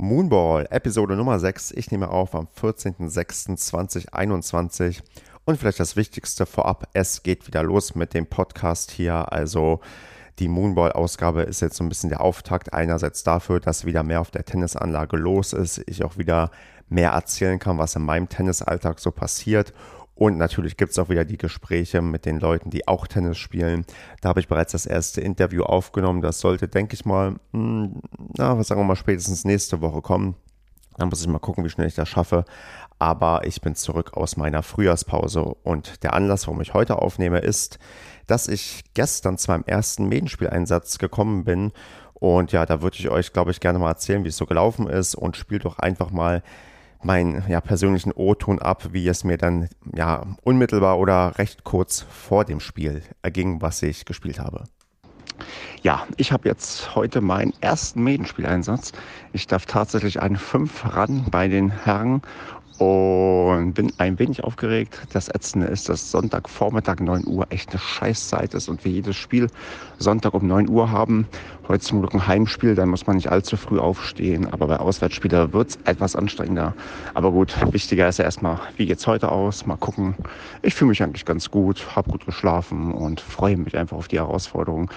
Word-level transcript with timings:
Moonball, 0.00 0.66
Episode 0.70 1.14
Nummer 1.14 1.38
6. 1.38 1.72
Ich 1.72 1.90
nehme 1.90 2.08
auf 2.08 2.34
am 2.34 2.48
14.06.2021. 2.58 5.02
Und 5.44 5.58
vielleicht 5.58 5.78
das 5.78 5.94
Wichtigste 5.94 6.46
vorab, 6.46 6.88
es 6.94 7.22
geht 7.22 7.46
wieder 7.46 7.62
los 7.62 7.94
mit 7.94 8.14
dem 8.14 8.24
Podcast 8.24 8.92
hier. 8.92 9.30
Also 9.30 9.80
die 10.38 10.48
Moonball-Ausgabe 10.48 11.42
ist 11.42 11.60
jetzt 11.60 11.76
so 11.76 11.84
ein 11.84 11.90
bisschen 11.90 12.08
der 12.08 12.22
Auftakt. 12.22 12.72
Einerseits 12.72 13.24
dafür, 13.24 13.60
dass 13.60 13.84
wieder 13.84 14.02
mehr 14.02 14.22
auf 14.22 14.30
der 14.30 14.46
Tennisanlage 14.46 15.18
los 15.18 15.52
ist. 15.52 15.82
Ich 15.86 16.02
auch 16.02 16.16
wieder 16.16 16.50
mehr 16.88 17.10
erzählen 17.10 17.58
kann, 17.58 17.76
was 17.76 17.94
in 17.94 18.02
meinem 18.02 18.30
Tennisalltag 18.30 19.00
so 19.00 19.10
passiert. 19.10 19.74
Und 20.20 20.36
natürlich 20.36 20.76
gibt 20.76 20.92
es 20.92 20.98
auch 20.98 21.08
wieder 21.08 21.24
die 21.24 21.38
Gespräche 21.38 22.02
mit 22.02 22.26
den 22.26 22.40
Leuten, 22.40 22.68
die 22.68 22.86
auch 22.86 23.06
Tennis 23.06 23.38
spielen. 23.38 23.86
Da 24.20 24.28
habe 24.28 24.40
ich 24.40 24.48
bereits 24.48 24.72
das 24.72 24.84
erste 24.84 25.22
Interview 25.22 25.62
aufgenommen. 25.62 26.20
Das 26.20 26.40
sollte, 26.40 26.68
denke 26.68 26.92
ich 26.92 27.06
mal, 27.06 27.36
hm, 27.54 28.02
na, 28.36 28.58
was 28.58 28.68
sagen 28.68 28.82
wir 28.82 28.84
mal, 28.84 28.96
spätestens 28.96 29.46
nächste 29.46 29.80
Woche 29.80 30.02
kommen. 30.02 30.34
Dann 30.98 31.08
muss 31.08 31.22
ich 31.22 31.26
mal 31.26 31.38
gucken, 31.38 31.64
wie 31.64 31.70
schnell 31.70 31.86
ich 31.86 31.94
das 31.94 32.10
schaffe. 32.10 32.44
Aber 32.98 33.46
ich 33.46 33.62
bin 33.62 33.76
zurück 33.76 34.12
aus 34.12 34.36
meiner 34.36 34.62
Frühjahrspause. 34.62 35.42
Und 35.42 36.02
der 36.02 36.12
Anlass, 36.12 36.46
warum 36.46 36.60
ich 36.60 36.74
heute 36.74 37.00
aufnehme, 37.00 37.38
ist, 37.38 37.78
dass 38.26 38.46
ich 38.46 38.84
gestern 38.92 39.38
zu 39.38 39.50
meinem 39.50 39.64
ersten 39.64 40.06
Medienspieleinsatz 40.06 40.98
gekommen 40.98 41.44
bin. 41.44 41.72
Und 42.12 42.52
ja, 42.52 42.66
da 42.66 42.82
würde 42.82 42.98
ich 42.98 43.08
euch, 43.08 43.32
glaube 43.32 43.52
ich, 43.52 43.60
gerne 43.60 43.78
mal 43.78 43.88
erzählen, 43.88 44.22
wie 44.24 44.28
es 44.28 44.36
so 44.36 44.44
gelaufen 44.44 44.86
ist. 44.86 45.14
Und 45.14 45.38
spielt 45.38 45.64
doch 45.64 45.78
einfach 45.78 46.10
mal 46.10 46.42
meinen 47.02 47.42
ja, 47.48 47.60
persönlichen 47.60 48.12
O-Ton 48.12 48.58
ab, 48.58 48.88
wie 48.92 49.06
es 49.08 49.24
mir 49.24 49.38
dann 49.38 49.68
ja 49.94 50.26
unmittelbar 50.42 50.98
oder 50.98 51.38
recht 51.38 51.64
kurz 51.64 52.02
vor 52.02 52.44
dem 52.44 52.60
Spiel 52.60 53.02
erging, 53.22 53.62
was 53.62 53.82
ich 53.82 54.04
gespielt 54.04 54.38
habe. 54.38 54.64
Ja, 55.82 56.06
ich 56.18 56.32
habe 56.32 56.48
jetzt 56.48 56.94
heute 56.94 57.22
meinen 57.22 57.54
ersten 57.60 58.02
Medenspieleinsatz. 58.02 58.92
Ich 59.32 59.46
darf 59.46 59.64
tatsächlich 59.64 60.20
einen 60.20 60.36
5 60.36 60.94
ran 60.94 61.26
bei 61.30 61.48
den 61.48 61.70
Herren 61.70 62.20
und 62.80 63.74
bin 63.74 63.92
ein 63.98 64.18
wenig 64.18 64.42
aufgeregt. 64.42 64.98
Das 65.12 65.28
Ätzende 65.28 65.66
ist, 65.66 65.90
dass 65.90 66.10
Sonntagvormittag 66.10 67.00
9 67.00 67.26
Uhr 67.26 67.46
echt 67.50 67.70
eine 67.70 67.78
Scheißzeit 67.78 68.54
ist 68.54 68.70
und 68.70 68.86
wir 68.86 68.92
jedes 68.92 69.16
Spiel 69.16 69.48
Sonntag 69.98 70.32
um 70.32 70.46
9 70.46 70.66
Uhr 70.70 70.90
haben. 70.90 71.28
Heute 71.68 71.84
zum 71.84 72.00
Glück 72.00 72.14
ein 72.14 72.26
Heimspiel, 72.26 72.74
dann 72.74 72.88
muss 72.88 73.06
man 73.06 73.16
nicht 73.16 73.30
allzu 73.30 73.58
früh 73.58 73.78
aufstehen. 73.78 74.50
Aber 74.50 74.66
bei 74.66 74.78
Auswärtsspielen 74.78 75.52
wird 75.52 75.68
es 75.68 75.78
etwas 75.84 76.16
anstrengender. 76.16 76.74
Aber 77.12 77.32
gut, 77.32 77.54
wichtiger 77.70 78.08
ist 78.08 78.18
ja 78.18 78.24
erstmal, 78.24 78.58
wie 78.78 78.86
geht's 78.86 79.06
heute 79.06 79.30
aus? 79.30 79.66
Mal 79.66 79.76
gucken. 79.76 80.14
Ich 80.62 80.74
fühle 80.74 80.88
mich 80.88 81.02
eigentlich 81.02 81.26
ganz 81.26 81.50
gut, 81.50 81.94
habe 81.94 82.10
gut 82.10 82.24
geschlafen 82.24 82.94
und 82.94 83.20
freue 83.20 83.58
mich 83.58 83.76
einfach 83.76 83.98
auf 83.98 84.08
die 84.08 84.18
Herausforderung. 84.18 84.90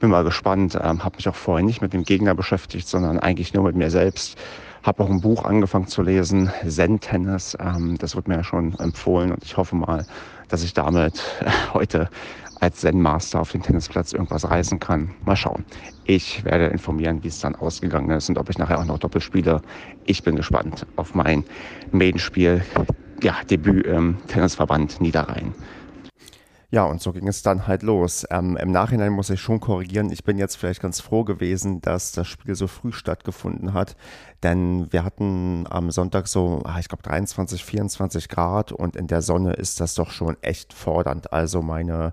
Bin 0.00 0.08
mal 0.08 0.24
gespannt, 0.24 0.78
ähm, 0.82 1.04
habe 1.04 1.16
mich 1.16 1.28
auch 1.28 1.34
vorher 1.34 1.66
nicht 1.66 1.82
mit 1.82 1.92
dem 1.92 2.04
Gegner 2.04 2.34
beschäftigt, 2.34 2.88
sondern 2.88 3.18
eigentlich 3.18 3.52
nur 3.52 3.64
mit 3.64 3.76
mir 3.76 3.90
selbst 3.90 4.38
habe 4.82 5.02
auch 5.02 5.10
ein 5.10 5.20
Buch 5.20 5.44
angefangen 5.44 5.86
zu 5.86 6.02
lesen, 6.02 6.50
Zen-Tennis. 6.66 7.56
Ähm, 7.60 7.96
das 7.98 8.16
wird 8.16 8.28
mir 8.28 8.36
ja 8.36 8.44
schon 8.44 8.78
empfohlen 8.78 9.32
und 9.32 9.44
ich 9.44 9.56
hoffe 9.56 9.76
mal, 9.76 10.06
dass 10.48 10.62
ich 10.62 10.74
damit 10.74 11.22
heute 11.74 12.08
als 12.60 12.78
Zen-Master 12.78 13.40
auf 13.40 13.52
dem 13.52 13.62
Tennisplatz 13.62 14.12
irgendwas 14.12 14.48
reißen 14.48 14.78
kann. 14.80 15.14
Mal 15.24 15.36
schauen. 15.36 15.64
Ich 16.04 16.44
werde 16.44 16.66
informieren, 16.66 17.22
wie 17.22 17.28
es 17.28 17.40
dann 17.40 17.54
ausgegangen 17.54 18.10
ist 18.10 18.28
und 18.28 18.38
ob 18.38 18.50
ich 18.50 18.58
nachher 18.58 18.80
auch 18.80 18.84
noch 18.84 18.98
doppelt 18.98 19.22
spiele. 19.22 19.62
Ich 20.04 20.22
bin 20.22 20.36
gespannt 20.36 20.86
auf 20.96 21.14
mein 21.14 21.44
Maiden-Spiel, 21.92 22.64
ja, 23.22 23.36
Debüt 23.50 23.86
im 23.86 24.18
Tennisverband 24.26 25.00
Niederrhein. 25.00 25.54
Ja, 26.70 26.84
und 26.84 27.00
so 27.00 27.12
ging 27.12 27.26
es 27.28 27.42
dann 27.42 27.66
halt 27.66 27.82
los. 27.82 28.26
Ähm, 28.30 28.58
Im 28.58 28.70
Nachhinein 28.70 29.12
muss 29.12 29.30
ich 29.30 29.40
schon 29.40 29.58
korrigieren. 29.58 30.12
Ich 30.12 30.22
bin 30.22 30.36
jetzt 30.36 30.56
vielleicht 30.56 30.82
ganz 30.82 31.00
froh 31.00 31.24
gewesen, 31.24 31.80
dass 31.80 32.12
das 32.12 32.28
Spiel 32.28 32.54
so 32.54 32.66
früh 32.66 32.92
stattgefunden 32.92 33.72
hat. 33.72 33.96
Denn 34.42 34.92
wir 34.92 35.02
hatten 35.02 35.66
am 35.70 35.90
Sonntag 35.90 36.28
so, 36.28 36.60
ah, 36.64 36.78
ich 36.78 36.88
glaube, 36.88 37.02
23, 37.04 37.64
24 37.64 38.28
Grad 38.28 38.72
und 38.72 38.96
in 38.96 39.06
der 39.06 39.22
Sonne 39.22 39.54
ist 39.54 39.80
das 39.80 39.94
doch 39.94 40.10
schon 40.10 40.36
echt 40.42 40.74
fordernd. 40.74 41.32
Also 41.32 41.62
meine 41.62 42.12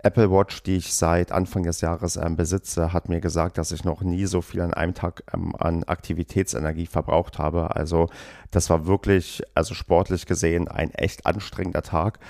Apple 0.00 0.30
Watch, 0.30 0.62
die 0.62 0.76
ich 0.76 0.94
seit 0.94 1.32
Anfang 1.32 1.64
des 1.64 1.80
Jahres 1.80 2.16
ähm, 2.16 2.36
besitze, 2.36 2.92
hat 2.92 3.08
mir 3.08 3.20
gesagt, 3.20 3.58
dass 3.58 3.72
ich 3.72 3.84
noch 3.84 4.00
nie 4.02 4.26
so 4.26 4.42
viel 4.42 4.60
an 4.60 4.72
einem 4.72 4.94
Tag 4.94 5.24
ähm, 5.34 5.56
an 5.58 5.82
Aktivitätsenergie 5.82 6.86
verbraucht 6.86 7.40
habe. 7.40 7.74
Also 7.74 8.08
das 8.52 8.70
war 8.70 8.86
wirklich, 8.86 9.42
also 9.54 9.74
sportlich 9.74 10.26
gesehen, 10.26 10.68
ein 10.68 10.92
echt 10.92 11.26
anstrengender 11.26 11.82
Tag. 11.82 12.20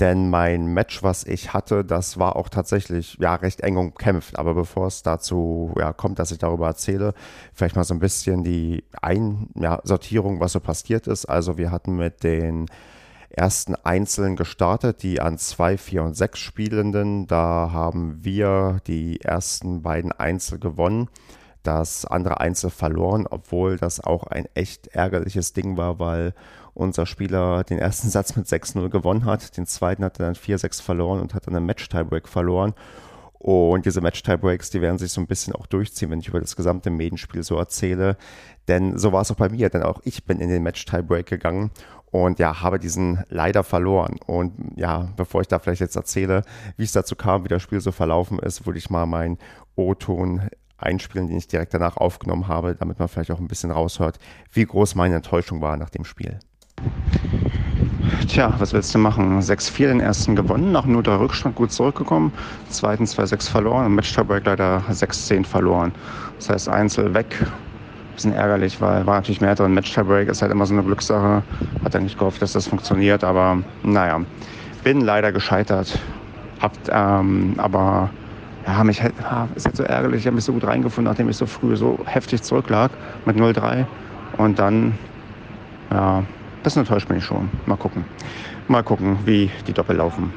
Denn 0.00 0.28
mein 0.28 0.66
Match, 0.66 1.04
was 1.04 1.24
ich 1.24 1.52
hatte, 1.52 1.84
das 1.84 2.18
war 2.18 2.34
auch 2.34 2.48
tatsächlich 2.48 3.16
ja 3.20 3.36
recht 3.36 3.60
eng 3.60 3.76
umkämpft. 3.76 4.38
Aber 4.38 4.54
bevor 4.54 4.88
es 4.88 5.02
dazu 5.02 5.72
ja, 5.78 5.92
kommt, 5.92 6.18
dass 6.18 6.32
ich 6.32 6.38
darüber 6.38 6.66
erzähle, 6.66 7.14
vielleicht 7.52 7.76
mal 7.76 7.84
so 7.84 7.94
ein 7.94 8.00
bisschen 8.00 8.42
die 8.42 8.82
Einsortierung, 9.00 10.34
ja, 10.36 10.40
was 10.40 10.52
so 10.52 10.60
passiert 10.60 11.06
ist. 11.06 11.26
Also 11.26 11.58
wir 11.58 11.70
hatten 11.70 11.96
mit 11.96 12.24
den 12.24 12.66
ersten 13.30 13.76
Einzeln 13.76 14.34
gestartet, 14.34 15.02
die 15.02 15.20
an 15.20 15.38
2, 15.38 15.78
4 15.78 16.02
und 16.02 16.16
6 16.16 16.38
Spielenden. 16.40 17.28
Da 17.28 17.70
haben 17.72 18.24
wir 18.24 18.80
die 18.88 19.20
ersten 19.20 19.82
beiden 19.82 20.10
Einzel 20.10 20.58
gewonnen 20.58 21.08
das 21.64 22.04
andere 22.04 22.40
Einzel 22.40 22.70
verloren, 22.70 23.26
obwohl 23.28 23.78
das 23.78 23.98
auch 23.98 24.24
ein 24.24 24.46
echt 24.54 24.88
ärgerliches 24.88 25.54
Ding 25.54 25.76
war, 25.76 25.98
weil 25.98 26.34
unser 26.74 27.06
Spieler 27.06 27.64
den 27.64 27.78
ersten 27.78 28.08
Satz 28.08 28.36
mit 28.36 28.46
6-0 28.46 28.88
gewonnen 28.88 29.24
hat, 29.24 29.56
den 29.56 29.66
zweiten 29.66 30.04
hat 30.04 30.18
er 30.18 30.26
dann 30.26 30.34
4-6 30.34 30.82
verloren 30.82 31.20
und 31.20 31.34
hat 31.34 31.46
dann 31.46 31.56
einen 31.56 31.66
Match-Tiebreak 31.66 32.28
verloren. 32.28 32.74
Und 33.38 33.84
diese 33.84 34.00
Match-Tiebreaks, 34.00 34.70
die 34.70 34.80
werden 34.80 34.96
sich 34.96 35.12
so 35.12 35.20
ein 35.20 35.26
bisschen 35.26 35.54
auch 35.54 35.66
durchziehen, 35.66 36.10
wenn 36.10 36.20
ich 36.20 36.28
über 36.28 36.40
das 36.40 36.56
gesamte 36.56 36.88
Medenspiel 36.88 37.42
so 37.42 37.58
erzähle. 37.58 38.16
Denn 38.68 38.96
so 38.96 39.12
war 39.12 39.20
es 39.20 39.30
auch 39.30 39.36
bei 39.36 39.50
mir, 39.50 39.68
denn 39.68 39.82
auch 39.82 40.00
ich 40.04 40.24
bin 40.24 40.40
in 40.40 40.48
den 40.48 40.62
Match-Tiebreak 40.62 41.26
gegangen 41.26 41.70
und 42.10 42.38
ja, 42.38 42.62
habe 42.62 42.78
diesen 42.78 43.22
leider 43.28 43.62
verloren. 43.62 44.16
Und 44.24 44.54
ja, 44.76 45.08
bevor 45.16 45.42
ich 45.42 45.48
da 45.48 45.58
vielleicht 45.58 45.82
jetzt 45.82 45.96
erzähle, 45.96 46.42
wie 46.76 46.84
es 46.84 46.92
dazu 46.92 47.16
kam, 47.16 47.44
wie 47.44 47.48
das 47.48 47.60
Spiel 47.60 47.80
so 47.80 47.92
verlaufen 47.92 48.38
ist, 48.38 48.64
würde 48.64 48.78
ich 48.78 48.88
mal 48.88 49.04
meinen 49.04 49.36
O-Ton 49.76 50.48
einspielen, 50.78 51.28
den 51.28 51.36
ich 51.36 51.48
direkt 51.48 51.74
danach 51.74 51.96
aufgenommen 51.96 52.48
habe, 52.48 52.76
damit 52.76 52.98
man 52.98 53.08
vielleicht 53.08 53.30
auch 53.30 53.40
ein 53.40 53.48
bisschen 53.48 53.70
raushört, 53.70 54.18
wie 54.52 54.64
groß 54.64 54.94
meine 54.94 55.16
Enttäuschung 55.16 55.60
war 55.60 55.76
nach 55.76 55.90
dem 55.90 56.04
Spiel. 56.04 56.38
Tja, 58.28 58.54
was 58.58 58.72
willst 58.72 58.94
du 58.94 58.98
machen? 58.98 59.40
6-4 59.40 59.88
den 59.88 60.00
ersten 60.00 60.36
gewonnen, 60.36 60.72
nach 60.72 60.86
nur 60.86 61.02
der 61.02 61.20
Rückstand 61.20 61.54
gut 61.54 61.72
zurückgekommen, 61.72 62.32
zweiten 62.68 63.04
2-6 63.04 63.48
verloren 63.48 63.86
und 63.86 63.94
Match-Tiebreak 63.94 64.44
leider 64.44 64.82
6-10 64.90 65.44
verloren. 65.44 65.92
Das 66.38 66.48
heißt, 66.50 66.68
Einzel 66.68 67.14
weg. 67.14 67.36
Bisschen 68.14 68.32
ärgerlich, 68.32 68.80
weil 68.80 69.06
war 69.06 69.16
natürlich 69.16 69.40
mehr 69.40 69.54
drin. 69.54 69.74
Match-Tiebreak 69.74 70.28
ist 70.28 70.42
halt 70.42 70.52
immer 70.52 70.66
so 70.66 70.74
eine 70.74 70.84
Glückssache. 70.84 71.42
Hat 71.84 71.96
eigentlich 71.96 72.16
gehofft, 72.16 72.40
dass 72.42 72.52
das 72.52 72.66
funktioniert, 72.66 73.24
aber 73.24 73.58
naja, 73.82 74.20
bin 74.82 75.00
leider 75.00 75.32
gescheitert. 75.32 75.98
Habt 76.60 76.88
ähm, 76.90 77.54
aber 77.58 78.10
ja, 78.66 78.82
mich 78.84 79.02
halt, 79.02 79.14
ja, 79.20 79.48
ist 79.54 79.66
halt 79.66 79.76
so 79.76 79.82
ärgerlich. 79.82 80.20
Ich 80.20 80.26
habe 80.26 80.36
mich 80.36 80.44
so 80.44 80.52
gut 80.52 80.64
reingefunden, 80.64 81.10
nachdem 81.10 81.28
ich 81.28 81.36
so 81.36 81.46
früh 81.46 81.76
so 81.76 81.98
heftig 82.06 82.42
zurücklag 82.42 82.90
mit 83.24 83.36
0-3. 83.36 83.86
Und 84.38 84.58
dann, 84.58 84.98
ja, 85.90 86.24
das 86.64 86.76
enttäuscht 86.76 87.08
mich 87.10 87.22
schon. 87.22 87.50
Mal 87.66 87.76
gucken. 87.76 88.04
Mal 88.68 88.82
gucken, 88.82 89.18
wie 89.24 89.50
die 89.66 89.72
Doppel 89.72 89.96
laufen. 89.96 90.32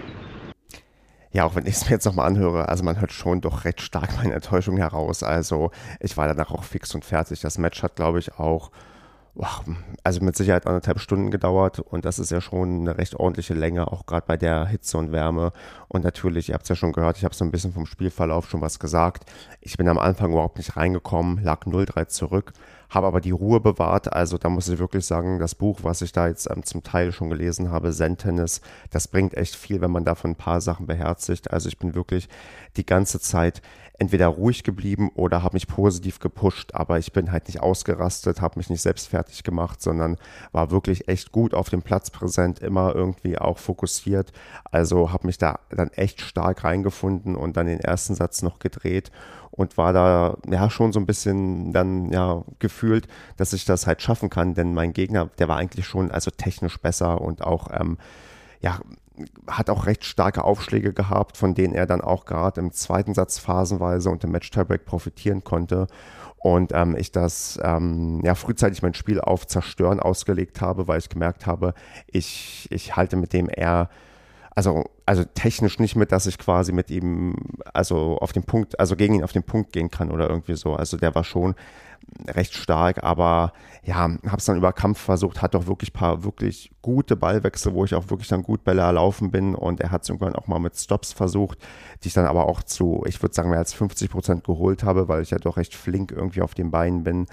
Ja, 1.31 1.45
auch 1.45 1.55
wenn 1.55 1.65
ich 1.65 1.75
es 1.75 1.85
mir 1.85 1.91
jetzt 1.91 2.05
nochmal 2.05 2.27
anhöre, 2.27 2.67
also 2.69 2.83
man 2.83 2.99
hört 2.99 3.11
schon 3.11 3.41
doch 3.41 3.65
recht 3.65 3.81
stark 3.81 4.17
meine 4.17 4.33
Enttäuschung 4.33 4.77
heraus. 4.77 5.23
Also 5.23 5.71
ich 5.99 6.17
war 6.17 6.27
danach 6.27 6.51
auch 6.51 6.63
fix 6.63 6.93
und 6.95 7.05
fertig. 7.05 7.39
Das 7.41 7.57
Match 7.57 7.81
hat, 7.81 7.95
glaube 7.95 8.19
ich, 8.19 8.37
auch 8.37 8.71
also 10.03 10.21
mit 10.23 10.35
Sicherheit 10.35 10.65
anderthalb 10.65 10.99
Stunden 10.99 11.31
gedauert 11.31 11.79
und 11.79 12.05
das 12.05 12.17
ist 12.17 12.31
ja 12.31 12.41
schon 12.41 12.81
eine 12.81 12.97
recht 12.97 13.15
ordentliche 13.15 13.53
Länge, 13.53 13.91
auch 13.91 14.05
gerade 14.05 14.25
bei 14.25 14.37
der 14.37 14.65
Hitze 14.65 14.97
und 14.97 15.11
Wärme. 15.11 15.51
Und 15.87 16.03
natürlich, 16.03 16.49
ihr 16.49 16.55
habt 16.55 16.63
es 16.63 16.69
ja 16.69 16.75
schon 16.75 16.91
gehört, 16.91 17.17
ich 17.17 17.23
habe 17.23 17.35
so 17.35 17.45
ein 17.45 17.51
bisschen 17.51 17.73
vom 17.73 17.85
Spielverlauf 17.85 18.49
schon 18.49 18.61
was 18.61 18.79
gesagt. 18.79 19.29
Ich 19.61 19.77
bin 19.77 19.87
am 19.87 19.99
Anfang 19.99 20.31
überhaupt 20.31 20.57
nicht 20.57 20.75
reingekommen, 20.75 21.43
lag 21.43 21.65
0-3 21.65 22.07
zurück, 22.07 22.53
habe 22.89 23.07
aber 23.07 23.21
die 23.21 23.31
Ruhe 23.31 23.59
bewahrt. 23.59 24.11
Also 24.11 24.37
da 24.37 24.49
muss 24.49 24.69
ich 24.69 24.79
wirklich 24.79 25.05
sagen, 25.05 25.39
das 25.39 25.55
Buch, 25.55 25.79
was 25.83 26.01
ich 26.01 26.11
da 26.11 26.27
jetzt 26.27 26.49
ähm, 26.49 26.63
zum 26.63 26.83
Teil 26.83 27.11
schon 27.11 27.29
gelesen 27.29 27.71
habe, 27.71 27.91
Zen-Tennis, 27.91 28.61
das 28.89 29.07
bringt 29.07 29.35
echt 29.35 29.55
viel, 29.55 29.81
wenn 29.81 29.91
man 29.91 30.05
davon 30.05 30.31
ein 30.31 30.35
paar 30.35 30.61
Sachen 30.61 30.87
beherzigt. 30.87 31.51
Also 31.51 31.69
ich 31.69 31.77
bin 31.77 31.95
wirklich 31.95 32.27
die 32.75 32.85
ganze 32.85 33.19
Zeit 33.19 33.61
entweder 33.99 34.27
ruhig 34.27 34.63
geblieben 34.63 35.09
oder 35.15 35.43
habe 35.43 35.55
mich 35.55 35.67
positiv 35.67 36.19
gepusht, 36.19 36.75
aber 36.75 36.99
ich 36.99 37.13
bin 37.13 37.31
halt 37.31 37.47
nicht 37.47 37.61
ausgerastet, 37.61 38.41
habe 38.41 38.59
mich 38.59 38.69
nicht 38.69 38.81
selbst 38.81 39.07
fertig 39.07 39.43
gemacht, 39.43 39.81
sondern 39.81 40.17
war 40.51 40.71
wirklich 40.71 41.07
echt 41.07 41.31
gut 41.31 41.53
auf 41.53 41.69
dem 41.69 41.81
Platz 41.81 42.11
präsent, 42.11 42.59
immer 42.59 42.93
irgendwie 42.93 43.37
auch 43.37 43.57
fokussiert. 43.57 44.31
Also 44.71 45.11
habe 45.11 45.27
mich 45.27 45.37
da 45.37 45.59
dann 45.69 45.89
echt 45.89 46.21
stark 46.21 46.63
reingefunden 46.63 47.35
und 47.35 47.57
dann 47.57 47.65
den 47.65 47.79
ersten 47.79 48.13
Satz 48.13 48.41
noch 48.43 48.59
gedreht 48.59 49.11
und 49.51 49.77
war 49.77 49.93
da 49.93 50.37
ja 50.47 50.69
schon 50.69 50.93
so 50.93 50.99
ein 50.99 51.07
bisschen 51.07 51.73
dann 51.73 52.11
ja 52.11 52.43
gefühlt, 52.59 53.07
dass 53.37 53.53
ich 53.53 53.65
das 53.65 53.87
halt 53.87 54.01
schaffen 54.03 54.29
kann, 54.29 54.53
denn 54.53 54.73
mein 54.73 54.93
Gegner, 54.93 55.29
der 55.39 55.47
war 55.47 55.57
eigentlich 55.57 55.87
schon 55.87 56.11
also 56.11 56.29
technisch 56.29 56.79
besser 56.79 57.19
und 57.21 57.41
auch 57.41 57.69
ähm, 57.73 57.97
ja 58.61 58.79
hat 59.47 59.69
auch 59.69 59.85
recht 59.85 60.05
starke 60.05 60.43
Aufschläge 60.43 60.93
gehabt, 60.93 61.37
von 61.37 61.53
denen 61.53 61.73
er 61.73 61.85
dann 61.85 62.01
auch 62.01 62.25
gerade 62.25 62.61
im 62.61 62.71
zweiten 62.71 63.13
Satz 63.13 63.39
phasenweise 63.39 64.09
und 64.09 64.23
im 64.23 64.31
Match 64.31 64.49
Tiebreak 64.51 64.85
profitieren 64.85 65.43
konnte. 65.43 65.87
und 66.37 66.71
ähm, 66.73 66.95
ich 66.97 67.11
das 67.11 67.59
ähm, 67.63 68.21
ja 68.23 68.35
frühzeitig 68.35 68.81
mein 68.83 68.93
Spiel 68.93 69.19
auf 69.19 69.47
Zerstören 69.47 69.99
ausgelegt 69.99 70.61
habe, 70.61 70.87
weil 70.87 70.99
ich 70.99 71.09
gemerkt 71.09 71.45
habe, 71.47 71.73
ich, 72.07 72.67
ich 72.71 72.95
halte 72.95 73.15
mit 73.17 73.33
dem 73.33 73.49
eher 73.49 73.89
also, 74.57 74.85
also 75.05 75.23
technisch 75.23 75.77
nicht 75.77 75.95
mit, 75.95 76.11
dass 76.11 76.25
ich 76.25 76.39
quasi 76.39 76.71
mit 76.71 76.89
ihm, 76.89 77.35
also 77.75 78.17
auf 78.17 78.33
den 78.33 78.41
Punkt, 78.41 78.79
also 78.79 78.95
gegen 78.95 79.13
ihn 79.13 79.23
auf 79.23 79.31
den 79.31 79.43
Punkt 79.43 79.71
gehen 79.71 79.91
kann 79.91 80.09
oder 80.09 80.27
irgendwie 80.27 80.55
so. 80.55 80.73
Also 80.73 80.97
der 80.97 81.13
war 81.13 81.23
schon 81.23 81.53
recht 82.27 82.53
stark, 82.53 83.03
aber 83.03 83.53
ja, 83.83 83.95
habe 83.95 84.37
es 84.37 84.45
dann 84.45 84.57
über 84.57 84.73
Kampf 84.73 84.99
versucht, 84.99 85.41
hat 85.41 85.53
doch 85.53 85.67
wirklich 85.67 85.93
paar 85.93 86.23
wirklich 86.23 86.71
gute 86.81 87.15
Ballwechsel, 87.15 87.73
wo 87.73 87.85
ich 87.85 87.95
auch 87.95 88.09
wirklich 88.09 88.27
dann 88.27 88.43
gut 88.43 88.63
Bälle 88.63 88.81
erlaufen 88.81 89.31
bin 89.31 89.55
und 89.55 89.79
er 89.79 89.91
hat 89.91 90.03
es 90.03 90.09
irgendwann 90.09 90.35
auch 90.35 90.47
mal 90.47 90.59
mit 90.59 90.75
Stops 90.75 91.13
versucht, 91.13 91.59
die 92.03 92.09
ich 92.09 92.13
dann 92.13 92.25
aber 92.25 92.47
auch 92.47 92.63
zu, 92.63 93.03
ich 93.05 93.21
würde 93.21 93.33
sagen, 93.33 93.49
mehr 93.49 93.59
als 93.59 93.73
50 93.73 94.09
Prozent 94.09 94.43
geholt 94.43 94.83
habe, 94.83 95.07
weil 95.07 95.21
ich 95.21 95.31
ja 95.31 95.37
doch 95.37 95.57
recht 95.57 95.75
flink 95.75 96.11
irgendwie 96.11 96.41
auf 96.41 96.53
den 96.53 96.71
Beinen 96.71 97.03
bin. 97.03 97.27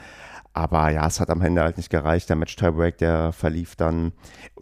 Aber 0.56 0.88
ja, 0.88 1.05
es 1.05 1.19
hat 1.19 1.31
am 1.31 1.43
Ende 1.43 1.62
halt 1.62 1.78
nicht 1.78 1.90
gereicht. 1.90 2.28
Der 2.28 2.37
Match-Tiebreak, 2.37 2.96
der 2.99 3.32
verlief 3.32 3.75
dann 3.75 4.12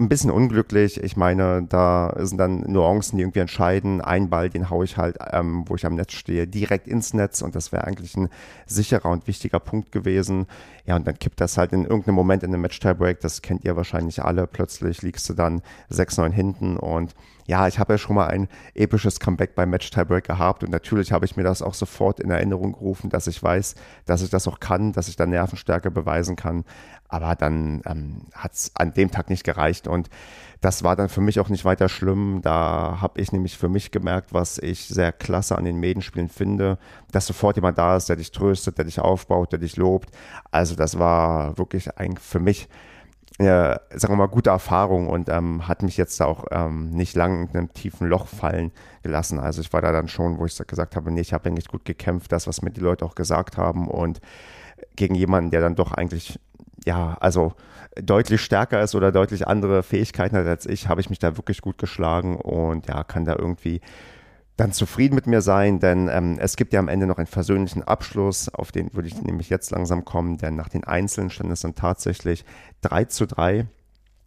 ein 0.00 0.08
bisschen 0.08 0.30
unglücklich. 0.30 0.98
Ich 1.02 1.18
meine, 1.18 1.64
da 1.68 2.14
sind 2.20 2.38
dann 2.38 2.60
Nuancen, 2.60 3.18
die 3.18 3.24
irgendwie 3.24 3.40
entscheiden. 3.40 4.00
Ein 4.00 4.30
Ball, 4.30 4.48
den 4.48 4.70
haue 4.70 4.86
ich 4.86 4.96
halt, 4.96 5.18
ähm, 5.32 5.64
wo 5.66 5.74
ich 5.74 5.84
am 5.84 5.94
Netz 5.94 6.12
stehe, 6.12 6.46
direkt 6.46 6.88
ins 6.88 7.12
Netz 7.12 7.42
und 7.42 7.54
das 7.54 7.72
wäre 7.72 7.84
eigentlich 7.84 8.16
ein 8.16 8.30
sicherer 8.64 9.10
und 9.10 9.26
wichtiger 9.26 9.60
Punkt 9.60 9.91
gewesen. 9.92 10.46
Ja, 10.84 10.96
und 10.96 11.06
dann 11.06 11.18
kippt 11.18 11.40
das 11.40 11.56
halt 11.56 11.72
in 11.72 11.84
irgendeinem 11.84 12.16
Moment 12.16 12.42
in 12.42 12.50
einem 12.50 12.62
Match-Tiebreak. 12.62 13.20
Das 13.20 13.42
kennt 13.42 13.64
ihr 13.64 13.76
wahrscheinlich 13.76 14.22
alle. 14.22 14.46
Plötzlich 14.46 15.02
liegst 15.02 15.28
du 15.28 15.34
dann 15.34 15.62
6-9 15.90 16.30
hinten 16.30 16.76
und 16.76 17.14
ja, 17.46 17.66
ich 17.66 17.78
habe 17.78 17.94
ja 17.94 17.98
schon 17.98 18.16
mal 18.16 18.28
ein 18.28 18.48
episches 18.74 19.20
Comeback 19.20 19.54
beim 19.54 19.70
Match 19.70 19.90
Tiebreak 19.90 20.24
gehabt 20.24 20.62
und 20.62 20.70
natürlich 20.70 21.12
habe 21.12 21.24
ich 21.24 21.36
mir 21.36 21.42
das 21.42 21.62
auch 21.62 21.74
sofort 21.74 22.20
in 22.20 22.30
Erinnerung 22.30 22.72
gerufen, 22.72 23.10
dass 23.10 23.26
ich 23.26 23.42
weiß, 23.42 23.74
dass 24.06 24.22
ich 24.22 24.30
das 24.30 24.46
auch 24.46 24.60
kann, 24.60 24.92
dass 24.92 25.08
ich 25.08 25.16
da 25.16 25.26
Nervenstärke 25.26 25.90
beweisen 25.90 26.36
kann. 26.36 26.64
Aber 27.08 27.34
dann 27.34 27.82
ähm, 27.84 28.22
hat 28.34 28.54
es 28.54 28.72
an 28.74 28.94
dem 28.94 29.10
Tag 29.10 29.28
nicht 29.28 29.44
gereicht 29.44 29.86
und 29.86 30.08
das 30.62 30.84
war 30.84 30.94
dann 30.94 31.08
für 31.08 31.20
mich 31.20 31.40
auch 31.40 31.48
nicht 31.48 31.64
weiter 31.64 31.88
schlimm. 31.88 32.40
Da 32.40 32.98
habe 33.00 33.20
ich 33.20 33.32
nämlich 33.32 33.58
für 33.58 33.68
mich 33.68 33.90
gemerkt, 33.90 34.32
was 34.32 34.58
ich 34.58 34.86
sehr 34.86 35.12
klasse 35.12 35.58
an 35.58 35.64
den 35.64 35.80
Medenspielen 35.80 36.28
finde, 36.28 36.78
dass 37.10 37.26
sofort 37.26 37.56
jemand 37.56 37.78
da 37.78 37.96
ist, 37.96 38.08
der 38.08 38.16
dich 38.16 38.30
tröstet, 38.30 38.78
der 38.78 38.84
dich 38.84 39.00
aufbaut, 39.00 39.50
der 39.50 39.58
dich 39.58 39.76
lobt. 39.76 40.10
Also 40.52 40.76
das 40.76 40.98
war 40.98 41.58
wirklich 41.58 41.98
ein, 41.98 42.16
für 42.16 42.38
mich 42.38 42.68
äh, 43.38 43.78
sagen 43.90 44.12
wir 44.12 44.16
mal, 44.16 44.26
gute 44.26 44.50
Erfahrung 44.50 45.08
und 45.08 45.28
ähm, 45.28 45.66
hat 45.66 45.82
mich 45.82 45.96
jetzt 45.96 46.20
auch 46.20 46.44
ähm, 46.50 46.90
nicht 46.90 47.16
lang 47.16 47.48
in 47.48 47.56
einem 47.56 47.72
tiefen 47.72 48.06
Loch 48.06 48.26
fallen 48.26 48.72
gelassen. 49.02 49.38
Also 49.38 49.60
ich 49.60 49.72
war 49.72 49.82
da 49.82 49.92
dann 49.92 50.08
schon, 50.08 50.38
wo 50.38 50.46
ich 50.46 50.56
gesagt 50.66 50.96
habe, 50.96 51.10
nee, 51.10 51.20
ich 51.20 51.32
habe 51.32 51.48
eigentlich 51.48 51.68
gut 51.68 51.84
gekämpft, 51.84 52.32
das, 52.32 52.46
was 52.46 52.62
mir 52.62 52.70
die 52.70 52.80
Leute 52.80 53.04
auch 53.04 53.14
gesagt 53.14 53.56
haben 53.56 53.88
und 53.88 54.20
gegen 54.96 55.14
jemanden, 55.14 55.50
der 55.50 55.60
dann 55.60 55.74
doch 55.74 55.92
eigentlich, 55.92 56.38
ja, 56.84 57.16
also 57.20 57.54
deutlich 58.00 58.40
stärker 58.40 58.82
ist 58.82 58.94
oder 58.94 59.12
deutlich 59.12 59.46
andere 59.46 59.82
Fähigkeiten 59.82 60.36
hat 60.36 60.46
als 60.46 60.66
ich, 60.66 60.88
habe 60.88 61.00
ich 61.00 61.10
mich 61.10 61.18
da 61.18 61.36
wirklich 61.36 61.60
gut 61.60 61.78
geschlagen 61.78 62.36
und 62.36 62.88
ja, 62.88 63.04
kann 63.04 63.24
da 63.24 63.36
irgendwie 63.38 63.80
dann 64.56 64.72
zufrieden 64.72 65.14
mit 65.14 65.26
mir 65.26 65.40
sein, 65.40 65.80
denn 65.80 66.08
ähm, 66.08 66.36
es 66.38 66.56
gibt 66.56 66.72
ja 66.72 66.80
am 66.80 66.88
Ende 66.88 67.06
noch 67.06 67.18
einen 67.18 67.26
versöhnlichen 67.26 67.82
Abschluss, 67.82 68.48
auf 68.50 68.70
den 68.70 68.92
würde 68.92 69.08
ich 69.08 69.22
nämlich 69.22 69.48
jetzt 69.48 69.70
langsam 69.70 70.04
kommen, 70.04 70.36
denn 70.36 70.56
nach 70.56 70.68
den 70.68 70.84
Einzelnen 70.84 71.30
stand 71.30 71.50
es 71.52 71.60
dann 71.60 71.74
tatsächlich 71.74 72.44
3 72.82 73.04
zu 73.06 73.26
3. 73.26 73.66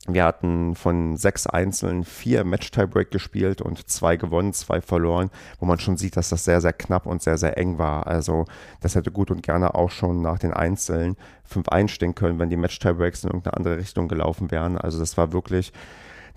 Wir 0.07 0.23
hatten 0.23 0.75
von 0.75 1.17
sechs 1.17 1.47
Einzelnen 1.47 2.03
vier 2.03 2.43
Match-Tiebreak 2.43 3.09
gespielt 3.09 3.59
und 3.61 3.89
zwei 3.89 4.17
gewonnen, 4.17 4.53
zwei 4.53 4.79
verloren, 4.79 5.31
wo 5.59 5.65
man 5.65 5.79
schon 5.79 5.97
sieht, 5.97 6.15
dass 6.15 6.29
das 6.29 6.43
sehr, 6.43 6.61
sehr 6.61 6.73
knapp 6.73 7.07
und 7.07 7.23
sehr, 7.23 7.39
sehr 7.39 7.57
eng 7.57 7.79
war. 7.79 8.05
Also 8.05 8.45
das 8.81 8.93
hätte 8.93 9.11
gut 9.11 9.31
und 9.31 9.41
gerne 9.41 9.73
auch 9.73 9.89
schon 9.89 10.21
nach 10.21 10.37
den 10.37 10.53
Einzelnen 10.53 11.17
fünf 11.43 11.69
einstehen 11.69 12.13
können, 12.13 12.37
wenn 12.37 12.51
die 12.51 12.57
Match-Tiebreaks 12.57 13.23
in 13.23 13.29
irgendeine 13.29 13.57
andere 13.57 13.77
Richtung 13.77 14.07
gelaufen 14.07 14.51
wären. 14.51 14.77
Also 14.77 14.99
das 14.99 15.17
war 15.17 15.33
wirklich 15.33 15.73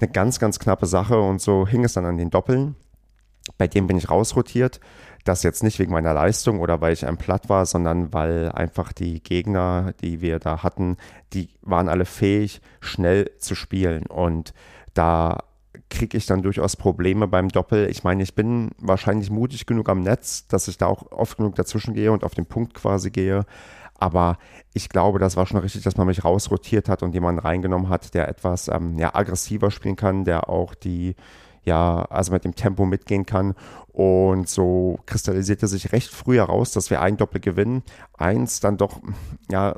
eine 0.01 0.11
ganz, 0.11 0.39
ganz 0.39 0.59
knappe 0.59 0.87
Sache 0.87 1.21
und 1.21 1.43
so 1.43 1.67
hing 1.67 1.85
es 1.85 1.93
dann 1.93 2.07
an 2.07 2.17
den 2.17 2.31
Doppeln. 2.31 2.75
Bei 3.57 3.67
dem 3.67 3.87
bin 3.87 3.97
ich 3.97 4.11
rausrotiert. 4.11 4.81
Das 5.25 5.43
jetzt 5.43 5.63
nicht 5.63 5.79
wegen 5.79 5.93
meiner 5.93 6.15
Leistung 6.15 6.61
oder 6.61 6.81
weil 6.81 6.93
ich 6.93 7.07
ein 7.07 7.19
Platt 7.19 7.49
war, 7.49 7.67
sondern 7.67 8.13
weil 8.13 8.51
einfach 8.53 8.93
die 8.93 9.23
Gegner, 9.23 9.93
die 10.01 10.21
wir 10.21 10.39
da 10.39 10.63
hatten, 10.63 10.97
die 11.33 11.51
waren 11.63 11.89
alle 11.89 12.05
fähig, 12.05 12.61
schnell 12.81 13.31
zu 13.39 13.55
spielen. 13.55 14.07
Und 14.07 14.55
da 14.95 15.43
kriege 15.91 16.17
ich 16.17 16.27
dann 16.27 16.43
durchaus 16.43 16.77
Probleme 16.77 17.29
beim 17.29 17.49
Doppel. 17.49 17.89
Ich 17.91 18.05
meine, 18.05 18.23
ich 18.23 18.35
bin 18.35 18.71
wahrscheinlich 18.79 19.31
mutig 19.31 19.67
genug 19.67 19.89
am 19.89 20.03
Netz, 20.03 20.47
dass 20.49 20.69
ich 20.69 20.79
da 20.79 20.87
auch 20.87 21.11
oft 21.13 21.37
genug 21.37 21.57
dazwischen 21.57 21.95
gehe 21.95 22.13
und 22.13 22.25
auf 22.25 22.35
den 22.35 22.47
Punkt 22.47 22.75
quasi 22.75 23.11
gehe. 23.11 23.45
Aber 23.99 24.39
ich 24.75 24.89
glaube, 24.89 25.19
das 25.19 25.37
war 25.37 25.47
schon 25.47 25.61
richtig, 25.61 25.83
dass 25.83 25.97
man 25.97 26.07
mich 26.07 26.25
rausrotiert 26.25 26.89
hat 26.89 27.03
und 27.03 27.15
jemanden 27.15 27.41
reingenommen 27.41 27.89
hat, 27.89 28.15
der 28.15 28.29
etwas 28.29 28.69
ähm, 28.69 28.97
ja, 28.97 29.15
aggressiver 29.15 29.71
spielen 29.71 29.97
kann, 29.97 30.25
der 30.25 30.49
auch 30.49 30.75
die 30.75 31.17
ja, 31.69 32.03
also 32.11 32.33
mit 32.33 32.45
dem 32.45 32.55
Tempo 32.55 32.87
mitgehen 32.87 33.27
kann. 33.27 33.55
Und 33.93 34.49
so 34.49 35.01
kristallisierte 35.07 35.67
sich 35.67 35.93
recht 35.93 36.11
früh 36.13 36.37
heraus, 36.37 36.71
dass 36.73 36.89
wir 36.89 37.03
ein 37.03 37.17
Doppel 37.17 37.41
gewinnen, 37.41 37.83
eins 38.17 38.61
dann 38.61 38.77
doch, 38.77 39.01
ja, 39.51 39.75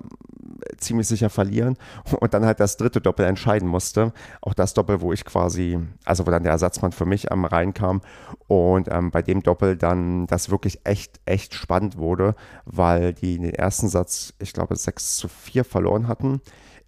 ziemlich 0.77 1.09
sicher 1.09 1.31
verlieren 1.31 1.77
und 2.21 2.35
dann 2.35 2.45
halt 2.45 2.61
das 2.61 2.77
dritte 2.77 3.01
Doppel 3.01 3.25
entscheiden 3.25 3.67
musste. 3.67 4.13
Auch 4.43 4.53
das 4.53 4.75
Doppel, 4.75 5.01
wo 5.01 5.13
ich 5.13 5.25
quasi, 5.25 5.79
also 6.05 6.27
wo 6.27 6.31
dann 6.31 6.43
der 6.43 6.53
Ersatzmann 6.53 6.93
für 6.93 7.07
mich 7.07 7.31
ähm, 7.31 7.47
reinkam 7.47 8.03
und 8.47 8.89
ähm, 8.91 9.11
bei 9.11 9.23
dem 9.23 9.43
Doppel 9.43 9.77
dann 9.77 10.27
das 10.27 10.51
wirklich 10.51 10.81
echt, 10.85 11.19
echt 11.25 11.55
spannend 11.55 11.97
wurde, 11.97 12.35
weil 12.67 13.15
die 13.15 13.39
den 13.39 13.55
ersten 13.55 13.89
Satz, 13.89 14.35
ich 14.39 14.53
glaube, 14.53 14.77
6 14.77 15.17
zu 15.17 15.29
4 15.29 15.65
verloren 15.65 16.09
hatten. 16.09 16.43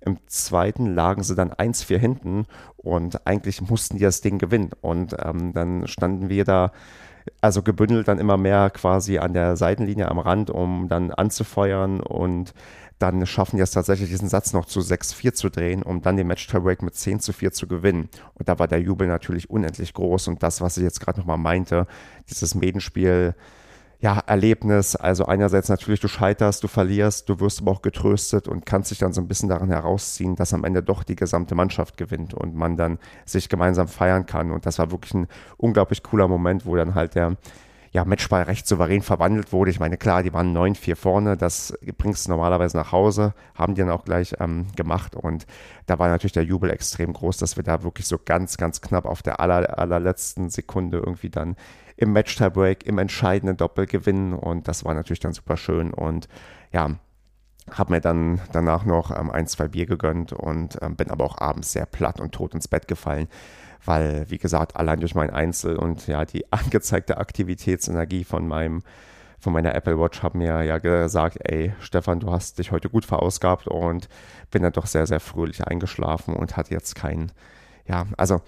Im 0.04 0.18
zweiten 0.26 0.94
lagen 0.94 1.22
sie 1.22 1.34
dann 1.34 1.52
1-4 1.52 1.98
hinten 1.98 2.46
und 2.76 3.26
eigentlich 3.26 3.60
mussten 3.62 3.98
die 3.98 4.04
das 4.04 4.20
Ding 4.20 4.38
gewinnen. 4.38 4.70
Und 4.80 5.16
ähm, 5.24 5.52
dann 5.52 5.86
standen 5.86 6.28
wir 6.28 6.44
da, 6.44 6.72
also 7.40 7.62
gebündelt 7.62 8.08
dann 8.08 8.18
immer 8.18 8.36
mehr 8.36 8.70
quasi 8.70 9.18
an 9.18 9.32
der 9.32 9.56
Seitenlinie 9.56 10.08
am 10.08 10.18
Rand, 10.18 10.50
um 10.50 10.88
dann 10.88 11.12
anzufeuern 11.12 12.00
und 12.00 12.52
dann 12.98 13.26
schaffen 13.26 13.56
die 13.56 13.62
es 13.62 13.72
tatsächlich, 13.72 14.10
diesen 14.10 14.28
Satz 14.28 14.52
noch 14.52 14.64
zu 14.64 14.78
6-4 14.78 15.32
zu 15.32 15.50
drehen, 15.50 15.82
um 15.82 16.02
dann 16.02 16.16
den 16.16 16.28
Match 16.28 16.46
Tiebreak 16.46 16.82
mit 16.82 16.94
10 16.94 17.18
zu 17.18 17.32
4 17.32 17.52
zu 17.52 17.66
gewinnen. 17.66 18.08
Und 18.34 18.48
da 18.48 18.60
war 18.60 18.68
der 18.68 18.80
Jubel 18.80 19.08
natürlich 19.08 19.50
unendlich 19.50 19.92
groß 19.92 20.28
und 20.28 20.42
das, 20.42 20.60
was 20.60 20.76
ich 20.76 20.84
jetzt 20.84 21.00
gerade 21.00 21.18
nochmal 21.18 21.38
meinte, 21.38 21.88
dieses 22.30 22.54
Medenspiel, 22.54 23.34
ja, 24.02 24.18
Erlebnis. 24.26 24.96
Also 24.96 25.26
einerseits 25.26 25.68
natürlich, 25.68 26.00
du 26.00 26.08
scheiterst, 26.08 26.64
du 26.64 26.68
verlierst, 26.68 27.28
du 27.28 27.38
wirst 27.38 27.60
aber 27.60 27.70
auch 27.70 27.82
getröstet 27.82 28.48
und 28.48 28.66
kannst 28.66 28.90
dich 28.90 28.98
dann 28.98 29.12
so 29.12 29.20
ein 29.20 29.28
bisschen 29.28 29.48
daran 29.48 29.68
herausziehen, 29.68 30.34
dass 30.34 30.52
am 30.52 30.64
Ende 30.64 30.82
doch 30.82 31.04
die 31.04 31.14
gesamte 31.14 31.54
Mannschaft 31.54 31.96
gewinnt 31.96 32.34
und 32.34 32.56
man 32.56 32.76
dann 32.76 32.98
sich 33.24 33.48
gemeinsam 33.48 33.86
feiern 33.86 34.26
kann. 34.26 34.50
Und 34.50 34.66
das 34.66 34.80
war 34.80 34.90
wirklich 34.90 35.14
ein 35.14 35.28
unglaublich 35.56 36.02
cooler 36.02 36.26
Moment, 36.26 36.66
wo 36.66 36.74
dann 36.74 36.96
halt 36.96 37.14
der 37.14 37.36
ja, 37.92 38.06
Matchball 38.06 38.44
recht 38.44 38.66
souverän 38.66 39.02
verwandelt 39.02 39.52
wurde. 39.52 39.70
Ich 39.70 39.78
meine, 39.78 39.98
klar, 39.98 40.22
die 40.22 40.32
waren 40.32 40.56
9-4 40.56 40.96
vorne, 40.96 41.36
das 41.36 41.78
bringst 41.98 42.26
du 42.26 42.30
normalerweise 42.30 42.78
nach 42.78 42.90
Hause, 42.90 43.34
haben 43.54 43.74
die 43.74 43.82
dann 43.82 43.90
auch 43.90 44.04
gleich 44.04 44.34
ähm, 44.40 44.66
gemacht. 44.76 45.14
Und 45.14 45.46
da 45.84 45.98
war 45.98 46.08
natürlich 46.08 46.32
der 46.32 46.44
Jubel 46.44 46.70
extrem 46.70 47.12
groß, 47.12 47.36
dass 47.36 47.56
wir 47.58 47.64
da 47.64 47.82
wirklich 47.82 48.06
so 48.06 48.18
ganz, 48.18 48.56
ganz 48.56 48.80
knapp 48.80 49.04
auf 49.04 49.22
der 49.22 49.40
aller, 49.40 49.78
allerletzten 49.78 50.48
Sekunde 50.48 50.98
irgendwie 50.98 51.28
dann 51.28 51.54
im 51.98 52.14
Match-Tiebreak, 52.14 52.86
im 52.86 52.96
entscheidenden 52.96 53.58
Doppel 53.58 53.84
gewinnen. 53.84 54.32
Und 54.32 54.68
das 54.68 54.86
war 54.86 54.94
natürlich 54.94 55.20
dann 55.20 55.34
super 55.34 55.58
schön. 55.58 55.92
Und 55.92 56.28
ja, 56.72 56.92
habe 57.70 57.92
mir 57.92 58.00
dann 58.00 58.40
danach 58.52 58.84
noch 58.84 59.16
ähm, 59.16 59.30
ein, 59.30 59.46
zwei 59.46 59.68
Bier 59.68 59.86
gegönnt 59.86 60.32
und 60.32 60.78
ähm, 60.82 60.96
bin 60.96 61.10
aber 61.10 61.24
auch 61.24 61.38
abends 61.38 61.72
sehr 61.72 61.86
platt 61.86 62.20
und 62.20 62.32
tot 62.32 62.54
ins 62.54 62.68
Bett 62.68 62.88
gefallen, 62.88 63.28
weil, 63.84 64.26
wie 64.28 64.38
gesagt, 64.38 64.76
allein 64.76 65.00
durch 65.00 65.14
mein 65.14 65.30
Einzel 65.30 65.76
und 65.76 66.06
ja, 66.06 66.24
die 66.24 66.50
angezeigte 66.52 67.18
Aktivitätsenergie 67.18 68.24
von 68.24 68.46
meinem 68.46 68.82
von 69.38 69.52
meiner 69.52 69.74
Apple 69.74 69.98
Watch 69.98 70.22
haben 70.22 70.38
mir 70.38 70.62
ja 70.62 70.78
gesagt, 70.78 71.36
ey, 71.42 71.72
Stefan, 71.80 72.20
du 72.20 72.30
hast 72.30 72.60
dich 72.60 72.70
heute 72.70 72.88
gut 72.88 73.04
verausgabt 73.04 73.66
und 73.66 74.08
bin 74.52 74.62
dann 74.62 74.72
doch 74.72 74.86
sehr, 74.86 75.04
sehr 75.04 75.18
fröhlich 75.18 75.66
eingeschlafen 75.66 76.36
und 76.36 76.56
hatte 76.56 76.72
jetzt 76.72 76.94
keinen, 76.94 77.32
ja, 77.88 78.06
also 78.16 78.40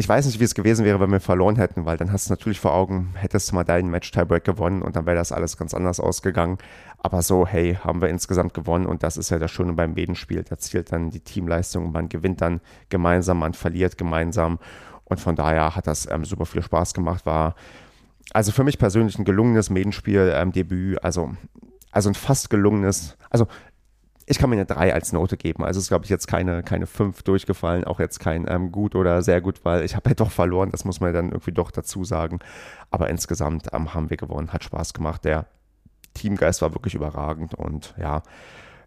ich 0.00 0.08
weiß 0.08 0.24
nicht, 0.24 0.40
wie 0.40 0.44
es 0.44 0.54
gewesen 0.54 0.86
wäre, 0.86 0.98
wenn 0.98 1.12
wir 1.12 1.20
verloren 1.20 1.56
hätten, 1.56 1.84
weil 1.84 1.98
dann 1.98 2.10
hast 2.10 2.26
du 2.26 2.32
natürlich 2.32 2.58
vor 2.58 2.72
Augen, 2.72 3.12
hättest 3.16 3.50
du 3.50 3.54
mal 3.54 3.64
deinen 3.64 3.90
Match-Tiebreak 3.90 4.44
gewonnen 4.44 4.80
und 4.80 4.96
dann 4.96 5.04
wäre 5.04 5.18
das 5.18 5.30
alles 5.30 5.58
ganz 5.58 5.74
anders 5.74 6.00
ausgegangen. 6.00 6.56
Aber 6.96 7.20
so, 7.20 7.46
hey, 7.46 7.74
haben 7.74 8.00
wir 8.00 8.08
insgesamt 8.08 8.54
gewonnen 8.54 8.86
und 8.86 9.02
das 9.02 9.18
ist 9.18 9.28
ja 9.28 9.38
das 9.38 9.50
Schöne 9.50 9.74
beim 9.74 9.92
Medenspiel. 9.92 10.42
Da 10.42 10.56
zielt 10.56 10.90
dann 10.90 11.10
die 11.10 11.20
Teamleistung 11.20 11.84
und 11.84 11.92
man 11.92 12.08
gewinnt 12.08 12.40
dann 12.40 12.62
gemeinsam, 12.88 13.40
man 13.40 13.52
verliert 13.52 13.98
gemeinsam. 13.98 14.58
Und 15.04 15.20
von 15.20 15.36
daher 15.36 15.76
hat 15.76 15.86
das 15.86 16.10
ähm, 16.10 16.24
super 16.24 16.46
viel 16.46 16.62
Spaß 16.62 16.94
gemacht. 16.94 17.26
War 17.26 17.54
also 18.32 18.52
für 18.52 18.64
mich 18.64 18.78
persönlich 18.78 19.18
ein 19.18 19.26
gelungenes 19.26 19.68
Medenspiel-Debüt. 19.68 20.94
Ähm, 20.94 20.98
also, 21.02 21.34
also 21.90 22.08
ein 22.08 22.14
fast 22.14 22.48
gelungenes, 22.48 23.18
also 23.28 23.48
ich 24.30 24.38
kann 24.38 24.48
mir 24.48 24.56
eine 24.56 24.64
3 24.64 24.94
als 24.94 25.12
Note 25.12 25.36
geben. 25.36 25.64
Also 25.64 25.80
ist, 25.80 25.88
glaube 25.88 26.04
ich, 26.04 26.10
jetzt 26.10 26.28
keine, 26.28 26.62
keine 26.62 26.86
5 26.86 27.24
durchgefallen, 27.24 27.82
auch 27.82 27.98
jetzt 27.98 28.20
kein 28.20 28.46
ähm, 28.48 28.70
gut 28.70 28.94
oder 28.94 29.22
sehr 29.22 29.40
gut, 29.40 29.64
weil 29.64 29.84
ich 29.84 29.96
habe 29.96 30.10
ja 30.10 30.14
doch 30.14 30.30
verloren, 30.30 30.70
das 30.70 30.84
muss 30.84 31.00
man 31.00 31.12
dann 31.12 31.32
irgendwie 31.32 31.50
doch 31.50 31.72
dazu 31.72 32.04
sagen. 32.04 32.38
Aber 32.92 33.10
insgesamt 33.10 33.70
ähm, 33.72 33.92
haben 33.92 34.08
wir 34.08 34.16
gewonnen, 34.16 34.52
hat 34.52 34.62
Spaß 34.62 34.94
gemacht. 34.94 35.24
Der 35.24 35.46
Teamgeist 36.14 36.62
war 36.62 36.72
wirklich 36.72 36.94
überragend 36.94 37.54
und 37.54 37.92
ja, 37.98 38.22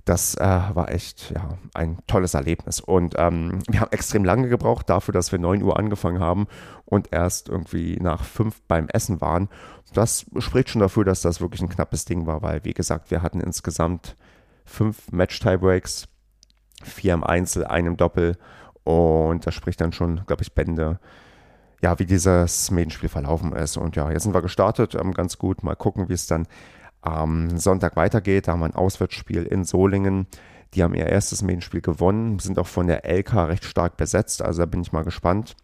das 0.05 0.35
äh, 0.35 0.45
war 0.45 0.89
echt 0.89 1.31
ja, 1.35 1.57
ein 1.73 1.97
tolles 2.07 2.35
Erlebnis. 2.35 2.79
Und 2.79 3.15
ähm, 3.17 3.59
wir 3.69 3.81
haben 3.81 3.91
extrem 3.91 4.23
lange 4.23 4.47
gebraucht 4.47 4.89
dafür, 4.89 5.13
dass 5.13 5.33
wir 5.33 5.39
9 5.39 5.61
Uhr 5.61 5.77
angefangen 5.77 6.21
haben 6.21 6.47
und 6.85 7.09
erst 7.11 7.49
irgendwie 7.49 7.97
nach 7.97 8.23
5 8.23 8.61
beim 8.69 8.87
Essen 8.87 9.19
waren. 9.19 9.49
Das 9.93 10.25
spricht 10.37 10.69
schon 10.69 10.81
dafür, 10.81 11.03
dass 11.03 11.19
das 11.19 11.41
wirklich 11.41 11.61
ein 11.61 11.69
knappes 11.69 12.05
Ding 12.05 12.27
war, 12.27 12.41
weil, 12.41 12.63
wie 12.63 12.73
gesagt, 12.73 13.11
wir 13.11 13.21
hatten 13.21 13.41
insgesamt 13.41 14.15
fünf 14.65 15.11
Match-Tiebreaks, 15.11 16.07
vier 16.83 17.13
im 17.13 17.23
Einzel, 17.23 17.65
einem 17.65 17.97
Doppel. 17.97 18.37
Und 18.83 19.45
das 19.47 19.53
spricht 19.53 19.81
dann 19.81 19.93
schon, 19.93 20.25
glaube 20.25 20.43
ich, 20.43 20.53
Bände, 20.53 20.99
ja, 21.81 21.97
wie 21.99 22.05
dieses 22.05 22.71
Medienspiel 22.71 23.09
verlaufen 23.09 23.53
ist. 23.53 23.77
Und 23.77 23.95
ja, 23.95 24.09
jetzt 24.11 24.23
sind 24.23 24.33
wir 24.33 24.41
gestartet, 24.41 24.95
ähm, 24.95 25.13
ganz 25.13 25.37
gut. 25.37 25.63
Mal 25.63 25.75
gucken, 25.75 26.09
wie 26.09 26.13
es 26.13 26.27
dann 26.27 26.47
am 27.01 27.57
Sonntag 27.57 27.95
weitergeht. 27.95 28.47
Da 28.47 28.53
haben 28.53 28.61
wir 28.61 28.65
ein 28.65 28.75
Auswärtsspiel 28.75 29.43
in 29.43 29.65
Solingen. 29.65 30.27
Die 30.73 30.83
haben 30.83 30.95
ihr 30.95 31.05
erstes 31.05 31.41
Medienspiel 31.41 31.81
gewonnen, 31.81 32.39
sind 32.39 32.57
auch 32.57 32.67
von 32.67 32.87
der 32.87 33.05
LK 33.05 33.47
recht 33.47 33.65
stark 33.65 33.97
besetzt. 33.97 34.41
Also 34.41 34.61
da 34.61 34.65
bin 34.65 34.81
ich 34.81 34.91
mal 34.91 35.03
gespannt. 35.03 35.55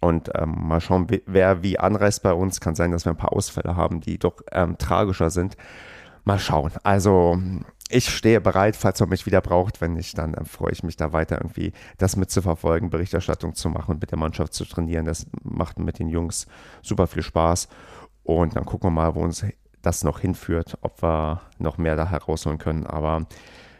Und 0.00 0.30
ähm, 0.34 0.54
mal 0.68 0.80
schauen, 0.80 1.08
wer 1.26 1.62
wie 1.62 1.78
anreist 1.78 2.22
bei 2.22 2.32
uns. 2.32 2.60
Kann 2.60 2.74
sein, 2.74 2.92
dass 2.92 3.04
wir 3.04 3.10
ein 3.10 3.16
paar 3.16 3.32
Ausfälle 3.32 3.74
haben, 3.74 4.00
die 4.00 4.18
doch 4.18 4.42
ähm, 4.52 4.78
tragischer 4.78 5.30
sind. 5.30 5.56
Mal 6.24 6.38
schauen. 6.38 6.72
Also 6.84 7.40
ich 7.88 8.08
stehe 8.10 8.40
bereit, 8.40 8.76
falls 8.76 9.00
man 9.00 9.08
mich 9.08 9.26
wieder 9.26 9.40
braucht. 9.40 9.80
Wenn 9.80 9.94
nicht, 9.94 10.18
dann 10.18 10.34
äh, 10.34 10.44
freue 10.44 10.72
ich 10.72 10.82
mich 10.82 10.96
da 10.96 11.12
weiter 11.12 11.36
irgendwie 11.36 11.72
das 11.96 12.16
mitzuverfolgen, 12.16 12.90
Berichterstattung 12.90 13.54
zu 13.54 13.68
machen 13.68 13.92
und 13.92 14.00
mit 14.00 14.10
der 14.10 14.18
Mannschaft 14.18 14.52
zu 14.52 14.64
trainieren. 14.64 15.06
Das 15.06 15.26
macht 15.42 15.78
mit 15.78 15.98
den 15.98 16.08
Jungs 16.08 16.46
super 16.82 17.06
viel 17.06 17.22
Spaß. 17.22 17.68
Und 18.24 18.56
dann 18.56 18.66
gucken 18.66 18.88
wir 18.88 18.94
mal, 18.94 19.14
wo 19.14 19.22
uns 19.22 19.44
das 19.82 20.04
noch 20.04 20.20
hinführt, 20.20 20.76
ob 20.82 21.02
wir 21.02 21.40
noch 21.58 21.78
mehr 21.78 21.96
da 21.96 22.10
herausholen 22.10 22.58
können. 22.58 22.86
Aber 22.86 23.26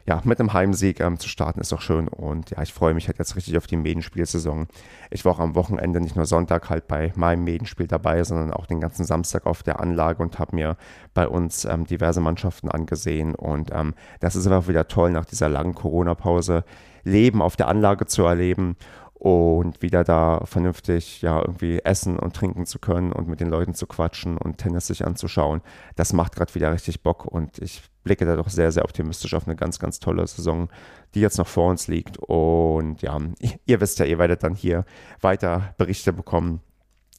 ja, 0.08 0.22
mit 0.24 0.40
einem 0.40 0.54
Heimsieg 0.54 1.00
ähm, 1.00 1.18
zu 1.18 1.28
starten 1.28 1.60
ist 1.60 1.70
doch 1.70 1.82
schön. 1.82 2.08
Und 2.08 2.48
ja, 2.50 2.62
ich 2.62 2.72
freue 2.72 2.94
mich 2.94 3.08
halt 3.08 3.18
jetzt 3.18 3.36
richtig 3.36 3.58
auf 3.58 3.66
die 3.66 3.76
Medenspielsaison. 3.76 4.66
Ich 5.10 5.26
war 5.26 5.32
auch 5.32 5.38
am 5.38 5.54
Wochenende 5.54 6.00
nicht 6.00 6.16
nur 6.16 6.24
Sonntag 6.24 6.70
halt 6.70 6.88
bei 6.88 7.12
meinem 7.14 7.44
Medenspiel 7.44 7.86
dabei, 7.86 8.24
sondern 8.24 8.50
auch 8.54 8.64
den 8.64 8.80
ganzen 8.80 9.04
Samstag 9.04 9.44
auf 9.44 9.62
der 9.62 9.80
Anlage 9.80 10.22
und 10.22 10.38
habe 10.38 10.56
mir 10.56 10.78
bei 11.12 11.28
uns 11.28 11.66
ähm, 11.66 11.86
diverse 11.86 12.22
Mannschaften 12.22 12.70
angesehen. 12.70 13.34
Und 13.34 13.70
ähm, 13.70 13.92
das 14.20 14.34
ist 14.34 14.46
einfach 14.46 14.66
wieder 14.66 14.88
toll 14.88 15.10
nach 15.10 15.26
dieser 15.26 15.50
langen 15.50 15.74
Corona-Pause 15.74 16.64
Leben 17.04 17.42
auf 17.42 17.56
der 17.56 17.68
Anlage 17.68 18.06
zu 18.06 18.24
erleben 18.24 18.76
und 19.18 19.82
wieder 19.82 20.04
da 20.04 20.42
vernünftig 20.44 21.22
ja 21.22 21.40
irgendwie 21.40 21.80
essen 21.80 22.18
und 22.18 22.36
trinken 22.36 22.66
zu 22.66 22.78
können 22.78 23.12
und 23.12 23.28
mit 23.28 23.40
den 23.40 23.48
Leuten 23.48 23.74
zu 23.74 23.86
quatschen 23.86 24.38
und 24.38 24.58
Tennis 24.58 24.86
sich 24.86 25.04
anzuschauen. 25.04 25.60
Das 25.96 26.12
macht 26.12 26.36
gerade 26.36 26.54
wieder 26.54 26.72
richtig 26.72 27.02
Bock 27.02 27.24
und 27.24 27.58
ich 27.58 27.82
blicke 28.04 28.24
da 28.24 28.36
doch 28.36 28.48
sehr, 28.48 28.70
sehr 28.70 28.84
optimistisch 28.84 29.34
auf 29.34 29.46
eine 29.46 29.56
ganz, 29.56 29.78
ganz 29.78 29.98
tolle 29.98 30.26
Saison, 30.26 30.68
die 31.14 31.20
jetzt 31.20 31.38
noch 31.38 31.48
vor 31.48 31.68
uns 31.68 31.88
liegt. 31.88 32.16
Und 32.18 33.02
ja, 33.02 33.18
ihr 33.66 33.80
wisst 33.80 33.98
ja, 33.98 34.06
ihr 34.06 34.18
werdet 34.18 34.42
dann 34.42 34.54
hier 34.54 34.84
weiter 35.20 35.74
Berichte 35.78 36.12
bekommen 36.12 36.62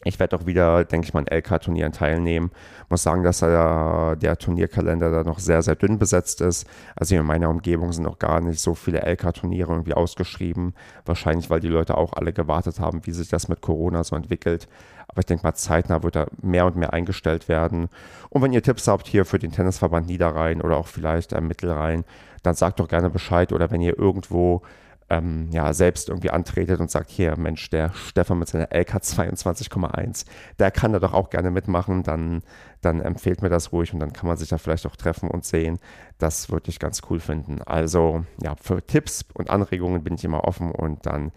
ich 0.06 0.18
werde 0.20 0.38
auch 0.38 0.46
wieder, 0.46 0.86
denke 0.86 1.08
ich 1.08 1.14
mal, 1.14 1.20
an 1.20 1.38
LK-Turnieren 1.38 1.92
teilnehmen. 1.92 2.52
Muss 2.90 3.04
sagen, 3.04 3.24
dass 3.24 3.42
äh, 3.42 4.16
der 4.16 4.38
Turnierkalender 4.38 5.12
da 5.12 5.24
noch 5.24 5.40
sehr, 5.40 5.62
sehr 5.62 5.76
dünn 5.76 6.00
besetzt 6.00 6.40
ist. 6.40 6.66
Also 6.96 7.16
in 7.16 7.26
meiner 7.26 7.50
Umgebung 7.50 7.92
sind 7.92 8.04
noch 8.04 8.18
gar 8.18 8.40
nicht 8.40 8.62
so 8.62 8.76
viele 8.76 9.00
LK-Turniere 9.00 9.74
irgendwie 9.74 9.94
ausgeschrieben. 9.94 10.74
Wahrscheinlich, 11.06 11.50
weil 11.50 11.60
die 11.60 11.68
Leute 11.68 11.98
auch 11.98 12.14
alle 12.14 12.32
gewartet 12.32 12.80
haben, 12.80 13.06
wie 13.06 13.12
sich 13.12 13.28
das 13.28 13.50
mit 13.50 13.60
Corona 13.60 14.06
so 14.06 14.16
entwickelt. 14.16 14.70
Aber 15.10 15.20
ich 15.20 15.26
denke 15.26 15.44
mal, 15.44 15.56
zeitnah 15.56 16.02
wird 16.02 16.16
da 16.16 16.28
mehr 16.42 16.66
und 16.66 16.78
mehr 16.78 16.94
eingestellt 16.94 17.50
werden. 17.50 17.90
Und 18.30 18.42
wenn 18.42 18.54
ihr 18.54 18.64
Tipps 18.64 18.88
habt 18.88 19.06
hier 19.06 19.26
für 19.26 19.40
den 19.40 19.52
Tennisverband 19.52 20.08
Niederrhein 20.08 20.62
oder 20.62 20.78
auch 20.78 20.88
vielleicht 20.88 21.34
äh, 21.34 21.42
Mittelrhein, 21.42 22.06
dann 22.42 22.56
sagt 22.56 22.80
doch 22.80 22.88
gerne 22.88 23.10
Bescheid. 23.10 23.52
Oder 23.52 23.70
wenn 23.70 23.82
ihr 23.82 24.00
irgendwo 24.00 24.62
ähm, 25.10 25.50
ja, 25.52 25.74
selbst 25.74 26.10
irgendwie 26.10 26.30
antretet 26.30 26.80
und 26.80 26.92
sagt, 26.92 27.10
hier, 27.10 27.36
Mensch, 27.38 27.70
der 27.70 27.92
Stefan 27.94 28.40
mit 28.40 28.48
seiner 28.48 28.70
LK 28.72 28.98
22,1, 28.98 30.26
der 30.60 30.72
kann 30.72 30.94
da 30.94 31.00
doch 31.00 31.14
auch 31.14 31.30
gerne 31.30 31.52
mitmachen, 31.52 32.04
dann, 32.04 32.42
dann 32.82 33.02
empfehlt 33.02 33.42
mir 33.42 33.50
das 33.50 33.72
ruhig 33.72 33.94
und 33.94 34.00
dann 34.00 34.14
kann 34.14 34.28
man 34.28 34.38
sich 34.38 34.50
da 34.50 34.58
vielleicht 34.58 34.86
auch 34.86 34.96
treffen 34.96 35.30
und 35.30 35.46
sehen. 35.46 35.80
Das 36.18 36.52
würde 36.52 36.70
ich 36.70 36.80
ganz 36.80 37.02
cool 37.10 37.20
finden. 37.20 37.62
Also, 37.64 38.24
ja, 38.42 38.56
für 38.62 38.86
Tipps 38.86 39.26
und 39.34 39.50
Anregungen 39.50 40.04
bin 40.04 40.14
ich 40.14 40.24
immer 40.24 40.44
offen 40.44 40.72
und 40.72 41.06
dann 41.06 41.32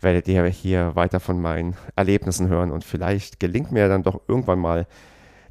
werdet 0.00 0.28
ihr 0.28 0.44
hier 0.46 0.94
weiter 0.94 1.20
von 1.20 1.40
meinen 1.40 1.76
Erlebnissen 1.96 2.48
hören 2.48 2.70
und 2.70 2.84
vielleicht 2.84 3.40
gelingt 3.40 3.72
mir 3.72 3.88
dann 3.88 4.02
doch 4.02 4.20
irgendwann 4.28 4.58
mal 4.58 4.86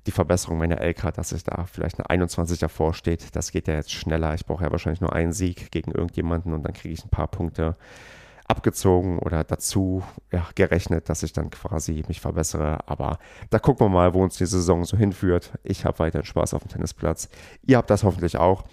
die 0.07 0.11
Verbesserung 0.11 0.57
meiner 0.57 0.81
LK, 0.81 1.13
dass 1.13 1.31
ich 1.31 1.43
da 1.43 1.65
vielleicht 1.65 1.99
eine 1.99 2.09
21 2.09 2.59
davor 2.59 2.93
steht. 2.93 3.35
Das 3.35 3.51
geht 3.51 3.67
ja 3.67 3.75
jetzt 3.75 3.91
schneller. 3.91 4.33
Ich 4.33 4.45
brauche 4.45 4.63
ja 4.63 4.71
wahrscheinlich 4.71 5.01
nur 5.01 5.13
einen 5.13 5.33
Sieg 5.33 5.71
gegen 5.71 5.91
irgendjemanden 5.91 6.53
und 6.53 6.63
dann 6.63 6.73
kriege 6.73 6.93
ich 6.93 7.03
ein 7.03 7.09
paar 7.09 7.27
Punkte 7.27 7.75
abgezogen 8.49 9.19
oder 9.19 9.43
dazu 9.43 10.03
ja, 10.31 10.47
gerechnet, 10.55 11.07
dass 11.07 11.23
ich 11.23 11.33
dann 11.33 11.51
quasi 11.51 12.03
mich 12.07 12.19
verbessere. 12.19 12.79
Aber 12.87 13.19
da 13.51 13.59
gucken 13.59 13.85
wir 13.85 13.89
mal, 13.89 14.13
wo 14.13 14.23
uns 14.23 14.37
die 14.37 14.47
Saison 14.47 14.83
so 14.83 14.97
hinführt. 14.97 15.51
Ich 15.63 15.85
habe 15.85 15.99
weiterhin 15.99 16.25
Spaß 16.25 16.55
auf 16.55 16.63
dem 16.63 16.69
Tennisplatz. 16.69 17.29
Ihr 17.65 17.77
habt 17.77 17.89
das 17.89 18.03
hoffentlich 18.03 18.37
auch. 18.37 18.65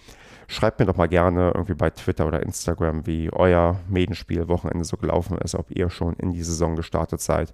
Schreibt 0.49 0.78
mir 0.78 0.87
doch 0.87 0.97
mal 0.97 1.09
gerne 1.09 1.52
irgendwie 1.54 1.75
bei 1.75 1.90
Twitter 1.90 2.26
oder 2.26 2.42
Instagram, 2.42 3.06
wie 3.06 3.30
euer 3.33 3.80
Medenspiel 3.88 4.49
Wochenende 4.49 4.85
so 4.85 4.97
gelaufen 4.97 5.37
ist, 5.38 5.54
ob 5.54 5.71
ihr 5.71 5.90
schon 5.90 6.14
in 6.14 6.33
die 6.33 6.42
Saison 6.42 6.76
gestartet 6.76 7.21
seid. 7.21 7.52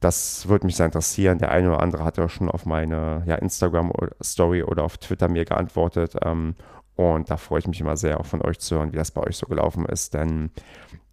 Das 0.00 0.48
würde 0.48 0.66
mich 0.66 0.76
sehr 0.76 0.86
interessieren. 0.86 1.38
Der 1.38 1.50
eine 1.50 1.68
oder 1.68 1.80
andere 1.80 2.04
hat 2.04 2.16
ja 2.16 2.28
schon 2.28 2.48
auf 2.48 2.64
meine 2.64 3.22
ja, 3.26 3.34
Instagram-Story 3.34 4.62
oder 4.62 4.82
auf 4.82 4.96
Twitter 4.96 5.28
mir 5.28 5.44
geantwortet. 5.44 6.16
Ähm, 6.22 6.54
und 6.96 7.30
da 7.30 7.36
freue 7.36 7.60
ich 7.60 7.66
mich 7.66 7.80
immer 7.80 7.96
sehr, 7.96 8.18
auch 8.18 8.26
von 8.26 8.42
euch 8.42 8.58
zu 8.58 8.76
hören, 8.76 8.92
wie 8.92 8.96
das 8.96 9.10
bei 9.10 9.22
euch 9.22 9.36
so 9.36 9.46
gelaufen 9.46 9.84
ist. 9.84 10.14
Denn 10.14 10.50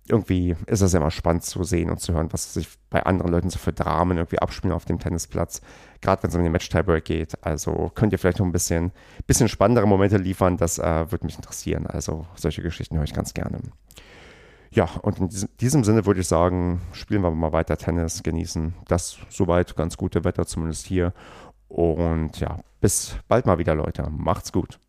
irgendwie 0.10 0.56
ist 0.68 0.82
es 0.82 0.94
ja 0.94 1.00
immer 1.00 1.12
spannend 1.12 1.44
zu 1.44 1.64
sehen 1.64 1.90
und 1.90 2.00
zu 2.00 2.14
hören, 2.14 2.32
was 2.32 2.54
sich 2.54 2.68
bei 2.90 3.04
anderen 3.04 3.32
Leuten 3.32 3.50
so 3.50 3.60
für 3.60 3.74
Dramen 3.74 4.18
irgendwie 4.18 4.40
abspielen 4.40 4.74
auf 4.74 4.86
dem 4.86 5.00
Tennisplatz. 5.00 5.62
Gerade 6.00 6.24
wenn 6.24 6.30
es 6.30 6.36
um 6.36 6.44
den 6.44 6.52
Match-Tiebreak 6.54 7.04
geht. 7.04 7.44
Also 7.46 7.92
könnt 7.94 8.14
ihr 8.14 8.20
vielleicht 8.20 8.40
noch 8.40 8.46
ein 8.46 8.54
bisschen, 8.54 8.92
bisschen 9.26 9.50
spannendere 9.50 9.88
Momente 9.88 10.18
liefern. 10.18 10.56
Das 10.56 10.80
äh, 10.80 11.12
würde 11.12 11.26
mich 11.26 11.36
interessieren. 11.36 11.88
Also 11.88 12.26
solche 12.36 12.62
Geschichten 12.62 12.96
höre 12.96 13.04
ich 13.04 13.14
ganz 13.14 13.34
gerne. 13.34 13.60
Ja, 14.78 14.88
und 15.02 15.18
in 15.18 15.30
diesem 15.60 15.84
Sinne 15.84 16.06
würde 16.06 16.20
ich 16.20 16.28
sagen, 16.28 16.82
spielen 16.92 17.24
wir 17.24 17.32
mal 17.32 17.52
weiter 17.52 17.78
Tennis, 17.78 18.22
genießen 18.22 18.76
das 18.88 19.18
soweit 19.28 19.76
ganz 19.76 19.98
gute 19.98 20.24
Wetter, 20.24 20.46
zumindest 20.46 20.86
hier. 20.86 21.14
Und 21.68 22.40
ja, 22.40 22.60
bis 22.80 23.16
bald 23.28 23.48
mal 23.48 23.58
wieder, 23.58 23.74
Leute. 23.74 24.08
Macht's 24.12 24.52
gut. 24.52 24.80